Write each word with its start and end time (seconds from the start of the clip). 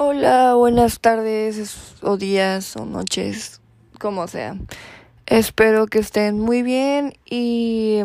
Hola, 0.00 0.54
buenas 0.54 1.00
tardes 1.00 1.96
o 2.02 2.16
días 2.16 2.76
o 2.76 2.84
noches, 2.84 3.60
como 3.98 4.28
sea. 4.28 4.56
Espero 5.26 5.88
que 5.88 5.98
estén 5.98 6.38
muy 6.38 6.62
bien 6.62 7.14
y 7.24 8.02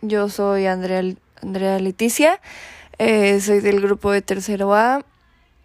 yo 0.00 0.28
soy 0.28 0.66
Andrea, 0.66 1.02
Andrea 1.42 1.80
Leticia, 1.80 2.40
eh, 2.98 3.40
soy 3.40 3.58
del 3.58 3.80
grupo 3.80 4.12
de 4.12 4.22
tercero 4.22 4.74
A, 4.74 5.04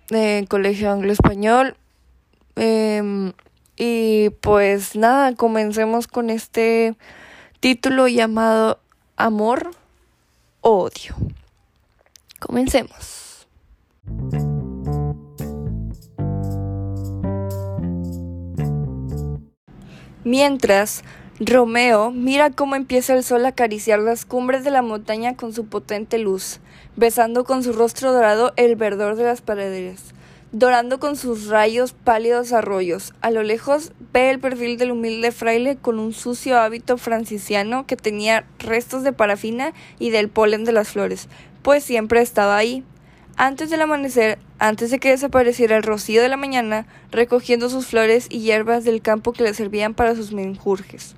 de 0.09 0.47
Colegio 0.49 0.91
Anglo 0.91 1.11
Español. 1.11 1.77
Em, 2.55 3.33
y 3.77 4.31
pues 4.41 4.95
nada, 4.95 5.35
comencemos 5.35 6.07
con 6.07 6.31
este 6.31 6.97
título 7.59 8.07
llamado 8.07 8.79
Amor 9.17 9.69
Odio. 10.61 11.15
Comencemos. 12.39 13.47
Mientras, 20.25 21.03
Romeo 21.39 22.11
mira 22.11 22.49
cómo 22.49 22.75
empieza 22.75 23.13
el 23.13 23.23
sol 23.23 23.45
a 23.45 23.49
acariciar 23.49 23.99
las 23.99 24.25
cumbres 24.25 24.65
de 24.65 24.71
la 24.71 24.81
montaña 24.81 25.37
con 25.37 25.53
su 25.53 25.67
potente 25.67 26.17
luz, 26.17 26.59
besando 26.97 27.45
con 27.45 27.63
su 27.63 27.71
rostro 27.71 28.11
dorado 28.11 28.51
el 28.57 28.75
verdor 28.75 29.15
de 29.15 29.23
las 29.23 29.39
paredes, 29.39 30.13
dorando 30.51 30.99
con 30.99 31.15
sus 31.15 31.47
rayos 31.47 31.93
pálidos 31.93 32.51
arroyos. 32.51 33.13
A 33.21 33.31
lo 33.31 33.43
lejos 33.43 33.93
ve 34.11 34.29
el 34.29 34.39
perfil 34.39 34.77
del 34.77 34.91
humilde 34.91 35.31
fraile 35.31 35.77
con 35.77 35.97
un 35.97 36.11
sucio 36.11 36.59
hábito 36.59 36.97
francisiano 36.97 37.87
que 37.87 37.95
tenía 37.95 38.45
restos 38.59 39.03
de 39.03 39.13
parafina 39.13 39.71
y 39.99 40.09
del 40.09 40.27
polen 40.27 40.65
de 40.65 40.73
las 40.73 40.89
flores, 40.89 41.29
pues 41.61 41.85
siempre 41.85 42.19
estaba 42.19 42.57
ahí, 42.57 42.83
antes 43.37 43.69
del 43.69 43.81
amanecer, 43.81 44.39
antes 44.59 44.91
de 44.91 44.99
que 44.99 45.09
desapareciera 45.09 45.77
el 45.77 45.83
rocío 45.83 46.21
de 46.21 46.29
la 46.29 46.37
mañana, 46.37 46.85
recogiendo 47.11 47.69
sus 47.69 47.87
flores 47.87 48.27
y 48.29 48.39
hierbas 48.41 48.83
del 48.83 49.01
campo 49.01 49.33
que 49.33 49.43
le 49.43 49.53
servían 49.53 49.93
para 49.93 50.15
sus 50.15 50.31
menjurjes. 50.31 51.15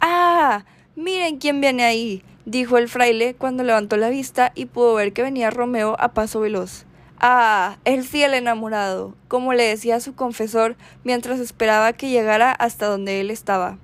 ¡Ah! 0.00 0.64
Miren 0.94 1.38
quién 1.38 1.60
viene 1.60 1.84
ahí, 1.84 2.22
dijo 2.44 2.78
el 2.78 2.88
fraile 2.88 3.34
cuando 3.34 3.64
levantó 3.64 3.96
la 3.96 4.08
vista 4.08 4.52
y 4.54 4.66
pudo 4.66 4.94
ver 4.94 5.12
que 5.12 5.22
venía 5.22 5.50
Romeo 5.50 5.96
a 5.98 6.12
paso 6.12 6.40
veloz. 6.40 6.86
Ah, 7.18 7.78
el 7.84 8.02
fiel 8.04 8.34
enamorado, 8.34 9.14
como 9.28 9.54
le 9.54 9.64
decía 9.64 10.00
su 10.00 10.14
confesor 10.14 10.76
mientras 11.02 11.40
esperaba 11.40 11.92
que 11.92 12.10
llegara 12.10 12.52
hasta 12.52 12.86
donde 12.86 13.20
él 13.20 13.30
estaba. 13.30 13.78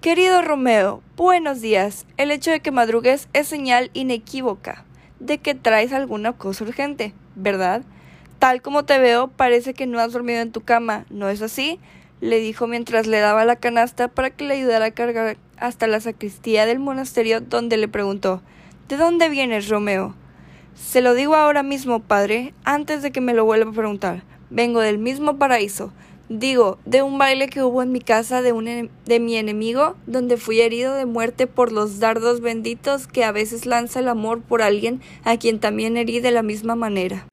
Querido 0.00 0.42
Romeo, 0.42 1.02
buenos 1.16 1.60
días. 1.60 2.06
El 2.16 2.30
hecho 2.30 2.50
de 2.50 2.60
que 2.60 2.70
madrugues 2.70 3.28
es 3.32 3.48
señal 3.48 3.90
inequívoca 3.94 4.84
de 5.20 5.38
que 5.38 5.54
traes 5.54 5.92
alguna 5.92 6.32
cosa 6.32 6.64
urgente, 6.64 7.14
¿verdad? 7.34 7.82
Tal 8.38 8.62
como 8.62 8.84
te 8.84 8.98
veo, 8.98 9.28
parece 9.28 9.74
que 9.74 9.86
no 9.86 9.98
has 9.98 10.12
dormido 10.12 10.40
en 10.40 10.52
tu 10.52 10.62
cama, 10.62 11.06
¿no 11.10 11.28
es 11.28 11.42
así? 11.42 11.80
le 12.20 12.38
dijo 12.40 12.66
mientras 12.66 13.06
le 13.06 13.20
daba 13.20 13.44
la 13.44 13.56
canasta 13.56 14.08
para 14.08 14.30
que 14.30 14.44
le 14.44 14.54
ayudara 14.54 14.86
a 14.86 14.90
cargar 14.90 15.36
hasta 15.58 15.86
la 15.86 16.00
sacristía 16.00 16.66
del 16.66 16.78
monasterio, 16.78 17.40
donde 17.40 17.76
le 17.76 17.88
preguntó 17.88 18.42
¿De 18.88 18.96
dónde 18.96 19.28
vienes, 19.28 19.68
Romeo? 19.68 20.14
Se 20.74 21.00
lo 21.00 21.14
digo 21.14 21.34
ahora 21.34 21.62
mismo, 21.62 22.00
padre, 22.00 22.54
antes 22.64 23.02
de 23.02 23.10
que 23.10 23.20
me 23.20 23.34
lo 23.34 23.44
vuelva 23.44 23.70
a 23.70 23.74
preguntar. 23.74 24.22
Vengo 24.50 24.80
del 24.80 24.98
mismo 24.98 25.38
paraíso. 25.38 25.92
Digo, 26.28 26.78
de 26.84 27.02
un 27.02 27.18
baile 27.18 27.48
que 27.48 27.62
hubo 27.62 27.82
en 27.82 27.92
mi 27.92 28.00
casa 28.00 28.42
de, 28.42 28.52
un 28.52 28.90
de 29.04 29.20
mi 29.20 29.36
enemigo, 29.36 29.96
donde 30.06 30.36
fui 30.36 30.60
herido 30.60 30.94
de 30.94 31.06
muerte 31.06 31.46
por 31.46 31.72
los 31.72 31.98
dardos 31.98 32.40
benditos 32.40 33.06
que 33.06 33.24
a 33.24 33.32
veces 33.32 33.64
lanza 33.64 34.00
el 34.00 34.08
amor 34.08 34.42
por 34.42 34.62
alguien 34.62 35.00
a 35.24 35.36
quien 35.36 35.60
también 35.60 35.96
herí 35.96 36.20
de 36.20 36.30
la 36.30 36.42
misma 36.42 36.76
manera. 36.76 37.26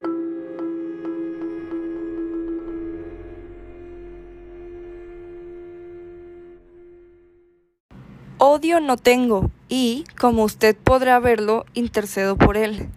Odio 8.46 8.78
no 8.78 8.98
tengo 8.98 9.50
y, 9.70 10.04
como 10.20 10.44
usted 10.44 10.76
podrá 10.76 11.18
verlo, 11.18 11.64
intercedo 11.72 12.36
por 12.36 12.58
él. 12.58 12.90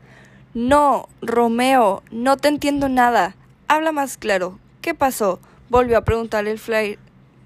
No, 0.53 1.07
Romeo, 1.21 2.03
no 2.11 2.35
te 2.35 2.49
entiendo 2.49 2.89
nada. 2.89 3.33
Habla 3.69 3.93
más 3.93 4.17
claro. 4.17 4.59
¿Qué 4.81 4.93
pasó? 4.93 5.39
Volvió 5.69 5.97
a 5.97 6.03
preguntarle 6.03 6.51
el 6.51 6.59
Fly 6.59 6.99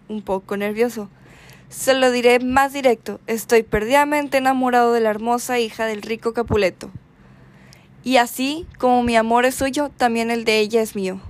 un 0.09 0.23
poco 0.23 0.57
nervioso. 0.57 1.09
Se 1.69 1.93
lo 1.93 2.09
diré 2.09 2.39
más 2.39 2.73
directo. 2.73 3.19
Estoy 3.27 3.61
perdidamente 3.61 4.39
enamorado 4.39 4.93
de 4.93 5.01
la 5.01 5.11
hermosa 5.11 5.59
hija 5.59 5.85
del 5.85 6.01
rico 6.01 6.33
Capuleto. 6.33 6.89
Y 8.03 8.17
así 8.17 8.65
como 8.79 9.03
mi 9.03 9.15
amor 9.15 9.45
es 9.45 9.53
suyo, 9.53 9.91
también 9.95 10.31
el 10.31 10.43
de 10.43 10.57
ella 10.57 10.81
es 10.81 10.95
mío. 10.95 11.21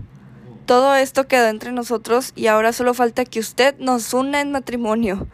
Todo 0.66 0.96
esto 0.96 1.28
quedó 1.28 1.50
entre 1.50 1.74
nosotros 1.74 2.32
y 2.34 2.48
ahora 2.48 2.72
solo 2.72 2.94
falta 2.94 3.26
que 3.26 3.42
usted 3.42 3.78
nos 3.80 4.14
una 4.14 4.40
en 4.40 4.54
matrimonio. 4.54 5.28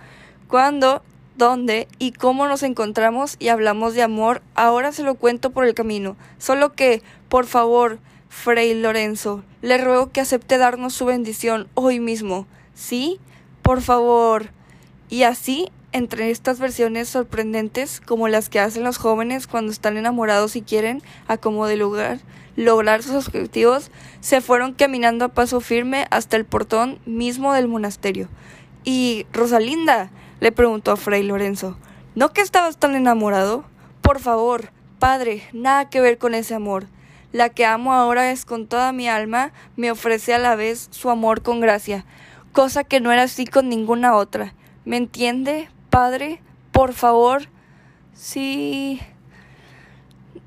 ¿Cuándo, 0.48 1.04
dónde 1.38 1.88
y 2.00 2.12
cómo 2.12 2.48
nos 2.48 2.64
encontramos 2.64 3.36
y 3.40 3.50
hablamos 3.50 3.94
de 3.94 4.02
amor, 4.03 4.42
ahora 4.56 4.92
se 4.92 5.03
lo 5.03 5.16
cuento 5.16 5.52
por 5.52 5.66
el 5.66 5.74
camino. 5.74 6.18
Solo 6.38 6.74
que, 6.74 7.02
por 7.30 7.46
favor, 7.46 8.00
Fray 8.30 8.74
Lorenzo, 8.74 9.44
le 9.62 9.78
ruego 9.78 10.12
que 10.12 10.22
acepte 10.22 10.58
darnos 10.58 10.94
su 10.94 11.06
bendición 11.06 11.68
hoy 11.74 12.00
mismo. 12.00 12.48
¿Sí? 12.74 13.20
Por 13.62 13.81
favor. 13.81 14.52
Y 15.09 15.24
así, 15.24 15.70
entre 15.92 16.30
estas 16.31 16.59
versiones 16.59 17.09
sorprendentes, 17.09 18.02
como 18.02 18.28
las 18.28 18.50
que 18.50 18.59
hacen 18.59 18.84
los 18.84 18.98
jóvenes 18.98 19.48
cuando 19.48 19.72
están 19.72 19.98
enamorados 19.98 20.56
y 20.56 20.62
quieren, 20.62 21.02
a 21.28 21.38
como 21.38 21.66
de 21.66 21.78
lugar, 21.78 22.19
lograr 22.56 23.04
sus 23.04 23.28
objetivos, 23.28 23.92
se 24.19 24.42
fueron 24.42 24.74
caminando 24.74 25.25
a 25.25 25.30
paso 25.30 25.62
firme 25.62 26.08
hasta 26.12 26.36
el 26.38 26.46
portón 26.46 27.00
mismo 27.06 27.54
del 27.54 27.68
monasterio. 27.68 28.28
Y 28.84 29.25
Rosalinda, 29.31 30.12
le 30.40 30.52
preguntó 30.52 30.92
a 30.92 30.98
Fray 30.98 31.24
Lorenzo, 31.24 31.78
¿no 32.16 32.31
que 32.34 32.42
estabas 32.42 32.78
tan 32.78 32.96
enamorado? 32.96 33.64
Por 34.02 34.20
favor, 34.20 34.72
padre, 35.00 35.44
nada 35.53 35.90
que 35.90 36.02
ver 36.02 36.18
con 36.18 36.36
ese 36.36 36.53
amor. 36.56 36.88
La 37.31 37.50
que 37.50 37.66
amo 37.66 37.94
ahora 37.94 38.31
es 38.31 38.46
con 38.46 38.68
toda 38.68 38.92
mi 38.94 39.09
alma, 39.09 39.52
me 39.75 39.92
ofrece 39.92 40.34
a 40.34 40.40
la 40.40 40.56
vez 40.56 40.88
su 40.92 41.09
amor 41.09 41.42
con 41.42 41.59
gracia, 41.59 42.06
cosa 42.53 42.84
que 42.84 43.00
no 43.00 43.12
era 43.12 43.24
así 43.24 43.46
con 43.46 43.70
ninguna 43.70 44.16
otra. 44.16 44.53
¿Me 44.86 44.98
entiende, 44.98 45.70
padre? 45.90 46.42
Por 46.72 46.94
favor. 46.94 47.50
Sí. 48.14 49.02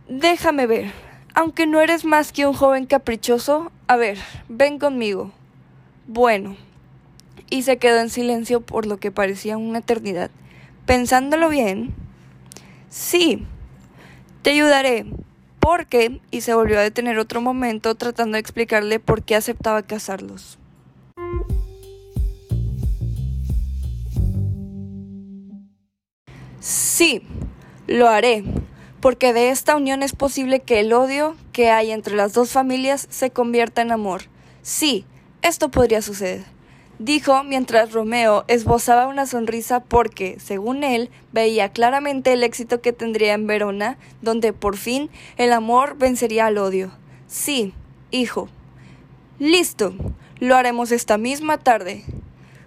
Déjame 0.08 0.66
ver. 0.66 0.92
Aunque 1.34 1.66
no 1.66 1.80
eres 1.80 2.04
más 2.04 2.32
que 2.32 2.46
un 2.46 2.54
joven 2.54 2.86
caprichoso, 2.86 3.70
a 3.86 3.96
ver, 3.96 4.18
ven 4.48 4.78
conmigo. 4.78 5.30
Bueno. 6.06 6.56
Y 7.48 7.62
se 7.62 7.78
quedó 7.78 7.98
en 8.00 8.10
silencio 8.10 8.60
por 8.60 8.86
lo 8.86 8.98
que 8.98 9.10
parecía 9.10 9.56
una 9.56 9.78
eternidad. 9.78 10.30
Pensándolo 10.86 11.48
bien. 11.48 11.94
Sí. 12.88 13.44
Te 14.42 14.50
ayudaré, 14.50 15.06
¿Por 15.60 15.86
qué? 15.86 16.20
Y 16.30 16.40
se 16.40 16.54
volvió 16.54 16.78
a 16.78 16.82
detener 16.82 17.18
otro 17.18 17.42
momento 17.42 17.94
tratando 17.94 18.36
de 18.36 18.40
explicarle 18.40 18.98
por 18.98 19.22
qué 19.22 19.36
aceptaba 19.36 19.82
casarlos. 19.82 20.58
Sí, 26.60 27.22
lo 27.86 28.08
haré, 28.08 28.42
porque 29.00 29.34
de 29.34 29.50
esta 29.50 29.76
unión 29.76 30.02
es 30.02 30.14
posible 30.14 30.60
que 30.60 30.80
el 30.80 30.94
odio 30.94 31.36
que 31.52 31.70
hay 31.70 31.90
entre 31.90 32.16
las 32.16 32.32
dos 32.32 32.50
familias 32.50 33.06
se 33.10 33.30
convierta 33.30 33.82
en 33.82 33.92
amor. 33.92 34.22
Sí, 34.62 35.04
esto 35.42 35.70
podría 35.70 36.00
suceder 36.00 36.44
dijo 37.00 37.42
mientras 37.44 37.92
Romeo 37.92 38.44
esbozaba 38.46 39.08
una 39.08 39.26
sonrisa 39.26 39.80
porque, 39.80 40.38
según 40.38 40.84
él, 40.84 41.08
veía 41.32 41.70
claramente 41.70 42.34
el 42.34 42.44
éxito 42.44 42.82
que 42.82 42.92
tendría 42.92 43.32
en 43.32 43.46
Verona, 43.46 43.96
donde 44.20 44.52
por 44.52 44.76
fin 44.76 45.10
el 45.38 45.52
amor 45.52 45.96
vencería 45.96 46.46
al 46.46 46.58
odio. 46.58 46.92
Sí, 47.26 47.72
hijo. 48.10 48.48
Listo. 49.38 49.94
Lo 50.40 50.56
haremos 50.56 50.92
esta 50.92 51.18
misma 51.18 51.58
tarde. 51.58 52.04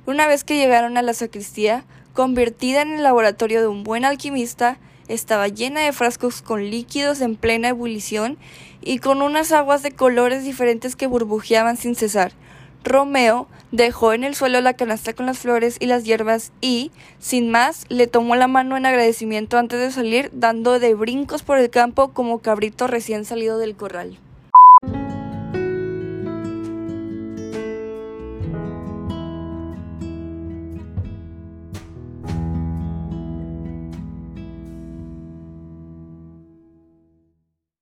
Una 0.06 0.28
vez 0.28 0.44
que 0.44 0.58
llegaron 0.58 0.98
a 0.98 1.02
la 1.02 1.14
sacristía, 1.14 1.86
convertida 2.14 2.82
en 2.82 2.94
el 2.94 3.04
laboratorio 3.04 3.62
de 3.62 3.68
un 3.68 3.84
buen 3.84 4.06
alquimista, 4.06 4.78
estaba 5.08 5.48
llena 5.48 5.82
de 5.82 5.92
frascos 5.92 6.42
con 6.42 6.70
líquidos 6.70 7.22
en 7.22 7.36
plena 7.36 7.70
ebullición 7.70 8.38
y 8.82 9.00
con 9.00 9.22
unas 9.22 9.52
aguas 9.52 9.84
de 9.84 9.92
colores 9.92 10.44
diferentes 10.44 10.96
que 10.96 11.08
burbujeaban 11.08 11.78
sin 11.78 11.96
cesar. 11.96 12.34
Romeo 12.84 13.48
dejó 13.72 14.14
en 14.14 14.24
el 14.24 14.36
suelo 14.36 14.62
la 14.62 14.74
canasta 14.74 15.14
con 15.14 15.26
las 15.26 15.40
flores 15.40 15.78
y 15.80 15.88
las 15.88 16.04
hierbas 16.04 16.52
y, 16.62 16.92
sin 17.20 17.50
más, 17.50 17.86
le 17.90 18.08
tomó 18.08 18.36
la 18.36 18.48
mano 18.48 18.78
en 18.78 18.86
agradecimiento 18.86 19.58
antes 19.58 19.80
de 19.80 19.92
salir, 19.92 20.30
dando 20.34 20.80
de 20.80 20.94
brincos 20.94 21.44
por 21.44 21.58
el 21.58 21.70
campo 21.70 22.10
como 22.14 22.40
cabrito 22.40 22.88
recién 22.88 23.26
salido 23.26 23.58
del 23.58 23.76
corral. 23.76 24.20